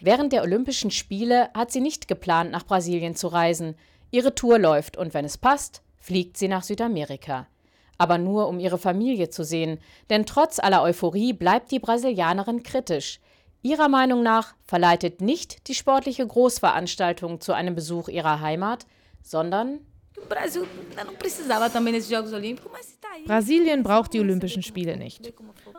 Während 0.02 0.34
der 0.34 0.44
Olympischen 0.44 0.92
Spiele 0.92 1.50
hat 1.54 1.72
sie 1.72 1.82
nicht 1.82 2.08
geplant, 2.08 2.52
nach 2.52 2.66
Brasilien 2.66 3.16
zu 3.16 3.28
reisen. 3.28 3.76
Ihre 4.12 4.36
Tour 4.36 4.60
läuft 4.60 4.98
und 4.98 5.16
wenn 5.16 5.26
es 5.26 5.40
passt, 5.40 5.82
fliegt 5.98 6.38
sie 6.38 6.48
nach 6.48 6.62
Südamerika. 6.62 7.48
Aber 7.98 8.18
nur, 8.18 8.48
um 8.48 8.60
ihre 8.60 8.78
Familie 8.78 9.30
zu 9.30 9.44
sehen. 9.44 9.80
Denn 10.10 10.26
trotz 10.26 10.60
aller 10.60 10.84
Euphorie 10.84 11.34
bleibt 11.34 11.72
die 11.72 11.80
Brasilianerin 11.80 12.62
kritisch. 12.62 13.20
Ihrer 13.64 13.88
Meinung 13.88 14.24
nach 14.24 14.56
verleitet 14.66 15.22
nicht 15.22 15.70
die 15.70 15.74
sportliche 15.74 16.28
Großveranstaltung 16.28 17.40
zu 17.40 17.54
einem 17.54 17.76
Besuch 17.76 18.10
ihrer 18.10 18.42
Heimat, 18.42 18.86
sondern 19.22 19.80
Brasilien 23.26 23.84
braucht 23.84 24.14
die 24.14 24.20
Olympischen 24.20 24.64
Spiele 24.64 24.98
nicht. 24.98 25.34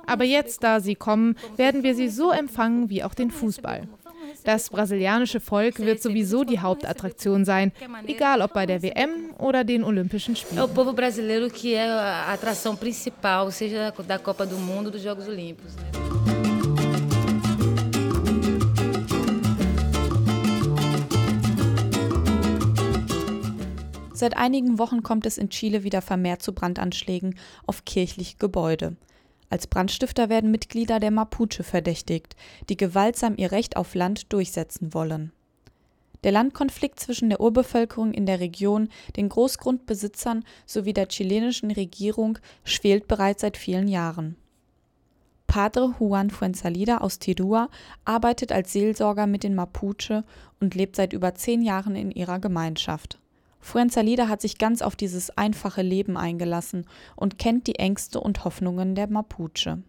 Aber 0.06 0.24
jetzt, 0.24 0.62
da 0.62 0.80
sie 0.80 0.94
kommen, 0.94 1.36
werden 1.56 1.82
wir 1.82 1.94
sie 1.94 2.08
so 2.08 2.30
empfangen 2.30 2.88
wie 2.88 3.04
auch 3.04 3.14
den 3.14 3.30
Fußball. 3.30 3.86
Das 4.44 4.70
brasilianische 4.70 5.40
Volk 5.40 5.78
wird 5.78 6.02
sowieso 6.02 6.44
die 6.44 6.60
Hauptattraktion 6.60 7.44
sein, 7.44 7.72
egal 8.06 8.40
ob 8.40 8.54
bei 8.54 8.66
der 8.66 8.82
WM 8.82 9.34
oder 9.38 9.64
den 9.64 9.84
Olympischen 9.84 10.36
Spielen. 10.36 10.62
Seit 24.24 24.38
einigen 24.38 24.78
Wochen 24.78 25.02
kommt 25.02 25.26
es 25.26 25.36
in 25.36 25.50
Chile 25.50 25.84
wieder 25.84 26.00
vermehrt 26.00 26.40
zu 26.40 26.54
Brandanschlägen 26.54 27.38
auf 27.66 27.84
kirchliche 27.84 28.38
Gebäude. 28.38 28.96
Als 29.50 29.66
Brandstifter 29.66 30.30
werden 30.30 30.50
Mitglieder 30.50 30.98
der 30.98 31.10
Mapuche 31.10 31.62
verdächtigt, 31.62 32.34
die 32.70 32.78
gewaltsam 32.78 33.34
ihr 33.36 33.52
Recht 33.52 33.76
auf 33.76 33.94
Land 33.94 34.32
durchsetzen 34.32 34.94
wollen. 34.94 35.30
Der 36.22 36.32
Landkonflikt 36.32 37.00
zwischen 37.00 37.28
der 37.28 37.42
Urbevölkerung 37.42 38.14
in 38.14 38.24
der 38.24 38.40
Region, 38.40 38.88
den 39.14 39.28
Großgrundbesitzern 39.28 40.42
sowie 40.64 40.94
der 40.94 41.08
chilenischen 41.08 41.70
Regierung 41.70 42.38
schwelt 42.64 43.06
bereits 43.06 43.42
seit 43.42 43.58
vielen 43.58 43.88
Jahren. 43.88 44.36
Padre 45.46 45.96
Juan 46.00 46.30
Fuenzalida 46.30 46.96
aus 46.96 47.18
Tirua 47.18 47.68
arbeitet 48.06 48.52
als 48.52 48.72
Seelsorger 48.72 49.26
mit 49.26 49.42
den 49.42 49.54
Mapuche 49.54 50.24
und 50.60 50.74
lebt 50.74 50.96
seit 50.96 51.12
über 51.12 51.34
zehn 51.34 51.60
Jahren 51.60 51.94
in 51.94 52.10
ihrer 52.10 52.38
Gemeinschaft. 52.38 53.18
Fuenzalida 53.64 54.28
hat 54.28 54.42
sich 54.42 54.58
ganz 54.58 54.82
auf 54.82 54.94
dieses 54.94 55.38
einfache 55.38 55.80
Leben 55.80 56.18
eingelassen 56.18 56.86
und 57.16 57.38
kennt 57.38 57.66
die 57.66 57.76
Ängste 57.76 58.20
und 58.20 58.44
Hoffnungen 58.44 58.94
der 58.94 59.08
Mapuche. 59.08 59.82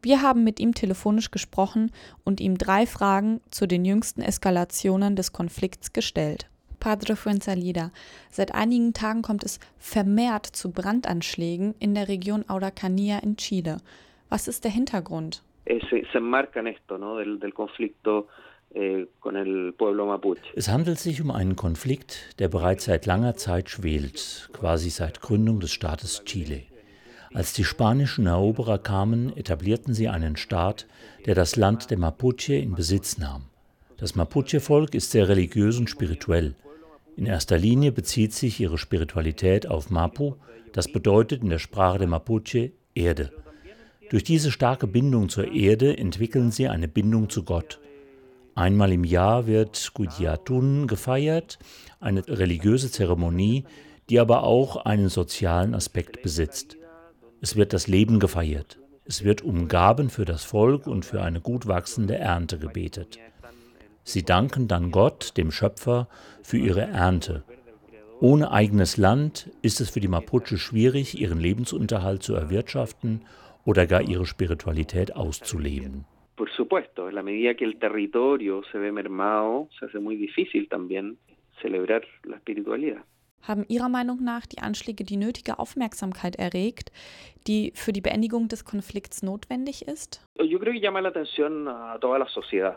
Wir 0.00 0.22
haben 0.22 0.44
mit 0.44 0.58
ihm 0.58 0.74
telefonisch 0.74 1.30
gesprochen 1.30 1.92
und 2.24 2.40
ihm 2.40 2.56
drei 2.56 2.86
Fragen 2.86 3.42
zu 3.50 3.66
den 3.66 3.84
jüngsten 3.84 4.22
Eskalationen 4.22 5.14
des 5.14 5.34
Konflikts 5.34 5.92
gestellt. 5.92 6.48
Padre 6.80 7.16
Fuenzalida, 7.16 7.90
seit 8.30 8.54
einigen 8.54 8.94
Tagen 8.94 9.20
kommt 9.20 9.44
es 9.44 9.60
vermehrt 9.76 10.46
zu 10.46 10.72
Brandanschlägen 10.72 11.74
in 11.78 11.94
der 11.94 12.08
Region 12.08 12.44
Araucanía 12.44 13.22
in 13.22 13.36
Chile. 13.36 13.76
Was 14.30 14.48
ist 14.48 14.64
der 14.64 14.70
Hintergrund? 14.70 15.42
Eh, 15.66 15.80
se, 15.90 16.02
se 16.10 16.18
enmarca 16.18 16.60
en 16.60 16.68
esto, 16.68 16.96
¿no? 16.96 17.16
del, 17.18 17.38
del 17.38 17.52
conflicto 17.52 18.26
es 20.54 20.68
handelt 20.68 20.98
sich 20.98 21.22
um 21.22 21.30
einen 21.30 21.56
Konflikt, 21.56 22.38
der 22.38 22.48
bereits 22.48 22.84
seit 22.84 23.06
langer 23.06 23.34
Zeit 23.36 23.70
schwelt, 23.70 24.50
quasi 24.52 24.90
seit 24.90 25.20
Gründung 25.20 25.60
des 25.60 25.72
Staates 25.72 26.24
Chile. 26.24 26.62
Als 27.32 27.52
die 27.52 27.64
spanischen 27.64 28.26
Eroberer 28.26 28.78
kamen, 28.78 29.36
etablierten 29.36 29.94
sie 29.94 30.08
einen 30.08 30.36
Staat, 30.36 30.86
der 31.26 31.34
das 31.34 31.56
Land 31.56 31.90
der 31.90 31.98
Mapuche 31.98 32.54
in 32.54 32.74
Besitz 32.74 33.18
nahm. 33.18 33.44
Das 33.96 34.14
Mapuche-Volk 34.14 34.94
ist 34.94 35.10
sehr 35.10 35.28
religiös 35.28 35.78
und 35.78 35.90
spirituell. 35.90 36.54
In 37.16 37.26
erster 37.26 37.58
Linie 37.58 37.92
bezieht 37.92 38.32
sich 38.32 38.60
ihre 38.60 38.78
Spiritualität 38.78 39.66
auf 39.66 39.90
Mapu, 39.90 40.34
das 40.72 40.90
bedeutet 40.90 41.42
in 41.42 41.50
der 41.50 41.58
Sprache 41.58 41.98
der 41.98 42.08
Mapuche 42.08 42.72
Erde. 42.94 43.32
Durch 44.10 44.24
diese 44.24 44.50
starke 44.50 44.86
Bindung 44.86 45.28
zur 45.28 45.52
Erde 45.52 45.96
entwickeln 45.98 46.50
sie 46.50 46.68
eine 46.68 46.88
Bindung 46.88 47.28
zu 47.28 47.42
Gott. 47.42 47.80
Einmal 48.58 48.90
im 48.90 49.04
Jahr 49.04 49.46
wird 49.46 49.92
Gudiatun 49.94 50.88
gefeiert, 50.88 51.60
eine 52.00 52.26
religiöse 52.26 52.90
Zeremonie, 52.90 53.62
die 54.10 54.18
aber 54.18 54.42
auch 54.42 54.84
einen 54.84 55.10
sozialen 55.10 55.76
Aspekt 55.76 56.22
besitzt. 56.22 56.76
Es 57.40 57.54
wird 57.54 57.72
das 57.72 57.86
Leben 57.86 58.18
gefeiert. 58.18 58.80
Es 59.04 59.22
wird 59.22 59.42
um 59.42 59.68
Gaben 59.68 60.10
für 60.10 60.24
das 60.24 60.42
Volk 60.42 60.88
und 60.88 61.04
für 61.04 61.22
eine 61.22 61.40
gut 61.40 61.68
wachsende 61.68 62.16
Ernte 62.16 62.58
gebetet. 62.58 63.20
Sie 64.02 64.24
danken 64.24 64.66
dann 64.66 64.90
Gott, 64.90 65.36
dem 65.36 65.52
Schöpfer, 65.52 66.08
für 66.42 66.58
ihre 66.58 66.80
Ernte. 66.80 67.44
Ohne 68.20 68.50
eigenes 68.50 68.96
Land 68.96 69.50
ist 69.62 69.80
es 69.80 69.90
für 69.90 70.00
die 70.00 70.08
Mapuche 70.08 70.58
schwierig, 70.58 71.16
ihren 71.16 71.38
Lebensunterhalt 71.38 72.24
zu 72.24 72.34
erwirtschaften 72.34 73.22
oder 73.64 73.86
gar 73.86 74.02
ihre 74.02 74.26
Spiritualität 74.26 75.14
auszuleben. 75.14 76.06
Por 76.38 76.50
supuesto, 76.52 77.08
en 77.08 77.16
la 77.16 77.22
medida 77.24 77.54
que 77.54 77.64
el 77.64 77.80
territorio 77.80 78.62
se 78.70 78.78
ve 78.78 78.92
mermado, 78.92 79.68
se 79.76 79.86
hace 79.86 79.98
muy 79.98 80.14
difícil 80.16 80.68
también 80.68 81.18
celebrar 81.60 82.02
la 82.22 82.36
espiritualidad. 82.36 83.02
Haben 83.42 83.64
Ihrer 83.66 83.88
Meinung 83.88 84.22
nach 84.22 84.46
die 84.46 84.58
Anschläge 84.58 85.02
die 85.02 85.16
nötige 85.16 85.58
Aufmerksamkeit 85.58 86.36
erregt, 86.36 86.92
die 87.48 87.72
für 87.74 87.92
die 87.92 88.00
Beendigung 88.00 88.46
des 88.46 88.64
Konflikts 88.64 89.22
notwendig 89.22 89.88
ist? 89.88 90.24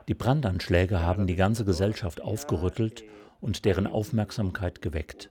Die 0.07 0.13
Brandanschläge 0.15 1.01
haben 1.01 1.27
die 1.27 1.35
ganze 1.35 1.63
Gesellschaft 1.63 2.21
aufgerüttelt 2.21 3.03
und 3.41 3.65
deren 3.65 3.85
Aufmerksamkeit 3.85 4.81
geweckt. 4.81 5.29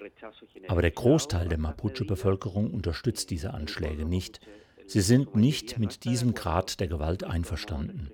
Aber 0.69 0.83
der 0.83 0.93
Großteil 0.93 1.49
der 1.49 1.59
Mapuche-Bevölkerung 1.59 2.73
unterstützt 2.73 3.31
diese 3.31 3.55
Anschläge 3.55 4.05
nicht. 4.05 4.41
Sie 4.91 5.03
sind 5.03 5.37
nicht 5.37 5.79
mit 5.79 6.03
diesem 6.03 6.35
Grad 6.35 6.81
der 6.81 6.89
Gewalt 6.89 7.23
einverstanden. 7.23 8.11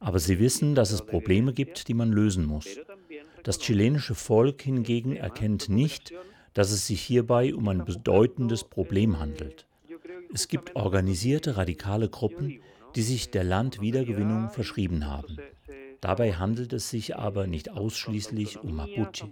Aber 0.00 0.18
sie 0.18 0.38
wissen, 0.38 0.74
dass 0.74 0.90
es 0.90 1.04
Probleme 1.04 1.52
gibt, 1.52 1.86
die 1.86 1.92
man 1.92 2.10
lösen 2.10 2.46
muss. 2.46 2.66
Das 3.42 3.58
chilenische 3.58 4.14
Volk 4.14 4.62
hingegen 4.62 5.16
erkennt 5.16 5.68
nicht, 5.68 6.14
dass 6.54 6.70
es 6.70 6.86
sich 6.86 7.02
hierbei 7.02 7.54
um 7.54 7.68
ein 7.68 7.84
bedeutendes 7.84 8.64
Problem 8.64 9.18
handelt. 9.18 9.66
Es 10.32 10.48
gibt 10.48 10.76
organisierte 10.76 11.58
radikale 11.58 12.08
Gruppen, 12.08 12.58
die 12.94 13.02
sich 13.02 13.30
der 13.30 13.44
Landwiedergewinnung 13.44 14.48
verschrieben 14.48 15.06
haben. 15.06 15.36
Dabei 16.00 16.32
handelt 16.32 16.72
es 16.72 16.88
sich 16.88 17.16
aber 17.16 17.46
nicht 17.46 17.70
ausschließlich 17.70 18.60
um 18.62 18.76
Mapuche. 18.76 19.30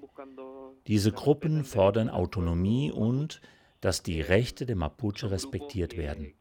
Diese 0.89 1.11
Gruppen 1.11 1.65
fordern 1.65 2.11
Autonomie 2.11 2.93
und 2.93 3.41
dass 3.81 4.03
die 4.03 4.21
Rechte 4.21 4.67
der 4.67 4.77
Mapuche 4.77 5.31
respektiert 5.31 5.97
werden. 5.97 6.33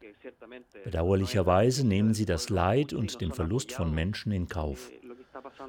Bedauerlicherweise 0.83 1.85
nehmen 1.85 2.13
sie 2.13 2.25
das 2.25 2.49
Leid 2.49 2.93
und 2.93 3.21
den 3.21 3.31
Verlust 3.31 3.71
von 3.71 3.93
Menschen 3.93 4.31
in 4.31 4.47
Kauf. 4.47 4.91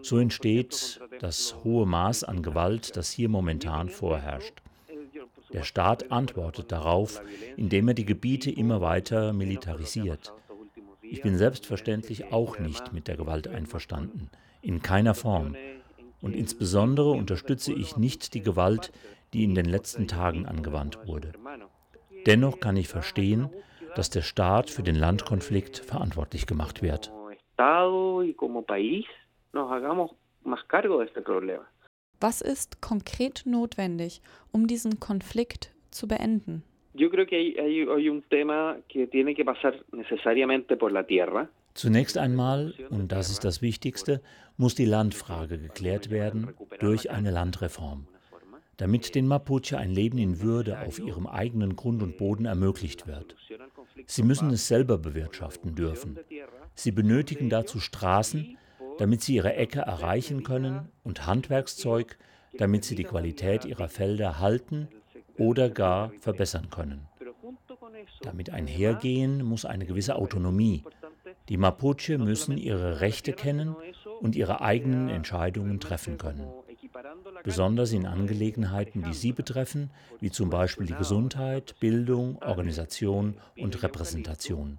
So 0.03 0.19
entsteht 0.19 1.01
das 1.21 1.57
hohe 1.65 1.87
Maß 1.87 2.25
an 2.25 2.43
Gewalt, 2.43 2.97
das 2.97 3.11
hier 3.11 3.29
momentan 3.29 3.89
vorherrscht. 3.89 4.63
Der 5.53 5.63
Staat 5.63 6.11
antwortet 6.11 6.73
darauf, 6.73 7.23
indem 7.57 7.89
er 7.89 7.95
die 7.95 8.05
Gebiete 8.05 8.51
immer 8.51 8.81
weiter 8.81 9.33
militarisiert. 9.33 10.33
Ich 11.03 11.23
bin 11.23 11.39
selbstverständlich 11.39 12.33
auch 12.33 12.59
nicht 12.59 12.93
mit 12.93 13.07
der 13.09 13.17
Gewalt 13.17 13.49
einverstanden, 13.49 14.29
in 14.61 14.83
keiner 14.83 15.15
Form. 15.15 15.55
Und 16.21 16.35
insbesondere 16.35 17.11
unterstütze 17.13 17.73
ich 17.73 17.97
nicht 17.97 18.35
die 18.35 18.43
Gewalt, 18.43 18.91
die 19.37 19.45
in 19.45 19.55
den 19.55 19.67
letzten 19.67 20.09
Tagen 20.09 20.47
angewandt 20.47 21.07
wurde. 21.07 21.33
Dennoch 22.25 22.59
kann 22.59 22.77
ich 22.77 22.89
verstehen, 22.89 23.51
dass 23.95 24.09
der 24.09 24.23
Staat 24.23 24.71
für 24.71 24.83
den 24.83 24.97
Landkonflikt 24.97 25.79
verantwortlich 25.79 26.47
gemacht 26.47 26.81
wird. 26.83 27.13
Was 32.19 32.41
ist 32.41 32.81
konkret 32.81 33.43
notwendig, 33.45 34.23
um 34.53 34.67
diesen 34.67 35.01
Konflikt 35.01 35.75
zu 35.91 36.09
beenden? 36.09 36.63
Zunächst 41.75 42.17
einmal, 42.17 42.73
und 42.89 43.13
das 43.13 43.29
ist 43.29 43.45
das 43.45 43.61
Wichtigste, 43.61 44.23
muss 44.57 44.75
die 44.75 44.87
Landfrage 44.87 45.59
geklärt 45.59 46.11
werden 46.11 46.55
durch 46.79 47.11
eine 47.11 47.31
Landreform, 47.31 48.07
damit 48.77 49.15
den 49.15 49.27
Mapuche 49.27 49.79
ein 49.79 49.91
Leben 49.91 50.19
in 50.19 50.41
Würde 50.41 50.81
auf 50.81 50.99
ihrem 50.99 51.27
eigenen 51.27 51.77
Grund 51.77 52.03
und 52.03 52.19
Boden 52.19 52.45
ermöglicht 52.45 53.07
wird. 53.07 53.37
Sie 54.07 54.23
müssen 54.23 54.51
es 54.51 54.69
selber 54.69 54.99
bewirtschaften 54.99 55.75
dürfen. 55.75 56.19
Sie 56.75 56.91
benötigen 56.91 57.49
dazu 57.49 57.81
Straßen, 57.81 58.59
damit 58.99 59.23
sie 59.23 59.37
ihre 59.37 59.55
Äcker 59.55 59.83
erreichen 59.83 60.43
können 60.43 60.91
und 61.05 61.27
Handwerkszeug, 61.27 62.19
damit 62.59 62.85
sie 62.85 62.95
die 62.95 63.05
Qualität 63.05 63.65
ihrer 63.65 63.89
Felder 63.89 64.39
halten 64.39 64.89
oder 65.39 65.71
gar 65.71 66.13
verbessern 66.21 66.69
können. 66.71 67.09
Damit 68.23 68.51
einhergehen 68.51 69.43
muss 69.43 69.65
eine 69.65 69.87
gewisse 69.87 70.17
Autonomie. 70.17 70.85
Die 71.49 71.57
Mapuche 71.57 72.19
müssen 72.19 72.57
ihre 72.59 73.01
Rechte 73.01 73.33
kennen 73.33 73.77
und 74.21 74.37
ihre 74.37 74.61
eigenen 74.61 75.09
Entscheidungen 75.09 75.81
treffen 75.81 76.19
können. 76.19 76.47
Besonders 77.47 77.93
in 77.93 78.07
Angelegenheiten, 78.07 79.05
die 79.05 79.15
sie 79.15 79.31
betreffen, 79.31 79.91
wie 80.19 80.33
zum 80.33 80.51
Beispiel 80.51 80.89
die 80.89 80.97
Gesundheit, 80.97 81.77
Bildung, 81.79 82.43
Organisation 82.43 83.37
und 83.57 83.85
Repräsentation. 83.85 84.79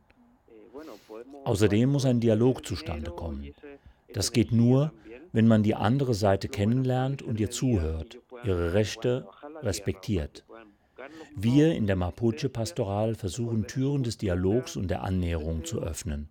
Außerdem 1.46 1.90
muss 1.90 2.04
ein 2.04 2.20
Dialog 2.20 2.66
zustande 2.66 3.12
kommen. 3.12 3.54
Das 4.12 4.34
geht 4.34 4.52
nur, 4.52 4.92
wenn 5.32 5.48
man 5.48 5.64
die 5.64 5.76
andere 5.76 6.14
Seite 6.14 6.50
kennenlernt 6.50 7.22
und 7.22 7.40
ihr 7.40 7.50
zuhört, 7.52 8.20
ihre 8.44 8.74
Rechte 8.74 9.26
respektiert. 9.64 10.44
Wir 11.38 11.74
in 11.74 11.88
der 11.88 11.96
Mapuche-Pastoral 11.96 13.16
versuchen 13.16 13.68
Türen 13.68 14.04
des 14.04 14.18
Dialogs 14.18 14.76
und 14.76 14.90
der 14.90 15.04
Annäherung 15.04 15.64
zu 15.64 15.82
öffnen. 15.82 16.28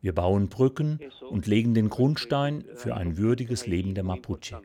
Wir 0.00 0.14
bauen 0.14 0.48
Brücken 0.48 1.00
und 1.28 1.46
legen 1.46 1.74
den 1.74 1.90
Grundstein 1.90 2.64
für 2.76 2.94
ein 2.94 3.18
würdiges 3.18 3.66
Leben 3.66 3.94
der 3.94 4.04
Mapuche. 4.04 4.62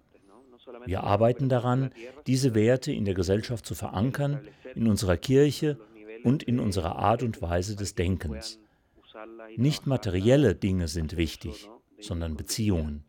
Wir 0.86 1.04
arbeiten 1.04 1.50
daran, 1.50 1.92
diese 2.28 2.56
Werte 2.56 2.92
in 2.92 3.06
der 3.06 3.14
Gesellschaft 3.14 3.66
zu 3.66 3.76
verankern, 3.76 4.40
in 4.76 4.88
unserer 4.88 5.18
Kirche 5.18 5.78
und 6.24 6.44
in 6.44 6.60
unserer 6.60 6.98
Art 6.98 7.24
und 7.24 7.42
Weise 7.42 7.76
des 7.76 7.96
Denkens. 7.96 8.60
Nicht 9.56 9.88
materielle 9.88 10.56
Dinge 10.56 10.88
sind 10.88 11.18
wichtig, 11.18 11.70
sondern 12.00 12.36
Beziehungen. 12.36 13.04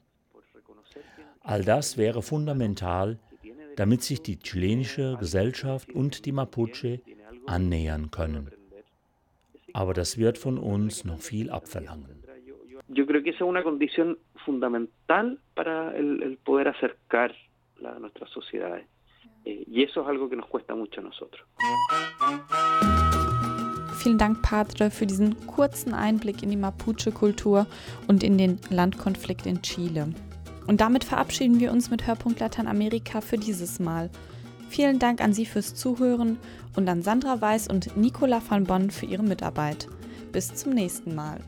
All 1.41 1.65
das 1.65 1.97
wäre 1.97 2.23
fundamental, 2.23 3.19
damit 3.77 4.03
sich 4.03 4.23
die 4.23 4.39
chilenische 4.39 5.17
Gesellschaft 5.19 5.93
und 5.93 6.27
die 6.27 6.33
Mapuche 6.33 7.01
annähern 7.47 8.11
können. 8.11 8.51
Aber 9.73 9.95
das 9.95 10.19
wird 10.19 10.39
von 10.39 10.59
uns 10.59 11.05
noch 11.05 11.21
viel 11.21 11.51
abverlangen. 11.51 12.21
Yo 12.93 13.07
creo 13.07 13.23
que 13.23 13.31
esa 13.31 13.45
es 13.45 13.49
una 13.49 13.63
condición 13.63 14.19
fundamental 14.45 15.39
para 15.55 15.97
el, 15.97 16.23
el 16.23 16.67
acercar 16.67 17.33
la, 17.81 17.99
nuestras 17.99 18.31
sociedades. 18.31 18.87
Eh, 19.45 19.65
y 19.67 19.83
eso 19.83 20.03
es 20.03 20.09
algo 20.09 20.29
que 20.29 20.37
nos 20.37 20.47
cuesta 20.47 20.75
mucho 20.75 21.01
a 21.01 21.05
nosotros. 21.05 21.47
Vielen 24.03 24.19
Dank, 24.19 24.43
Padre, 24.43 24.91
für 24.91 25.07
diesen 25.07 25.47
kurzen 25.47 25.93
Einblick 25.93 26.43
in 26.43 26.51
die 26.51 26.57
Mapuche-Kultur 26.57 27.67
und 28.09 28.23
in 28.23 28.39
den 28.39 28.59
Landkonflikt 28.71 29.45
in 29.45 29.61
Chile. 29.61 30.15
Und 30.67 30.81
damit 30.81 31.05
verabschieden 31.05 31.61
wir 31.61 31.71
uns 31.71 31.91
mit 31.91 32.07
Hörpunkt 32.07 32.41
Lateinamerika 32.41 33.21
für 33.21 33.37
dieses 33.37 33.79
Mal. 33.79 34.09
Vielen 34.71 34.99
Dank 34.99 35.21
an 35.21 35.33
Sie 35.33 35.45
fürs 35.45 35.75
Zuhören 35.75 36.39
und 36.77 36.89
an 36.89 37.03
Sandra 37.03 37.41
Weiß 37.41 37.69
und 37.69 37.97
Nicola 37.97 38.41
van 38.49 38.65
Bonn 38.65 38.91
für 38.91 39.07
ihre 39.07 39.23
Mitarbeit. 39.23 39.89
Bis 40.33 40.55
zum 40.55 40.73
nächsten 40.73 41.15
Mal. 41.15 41.41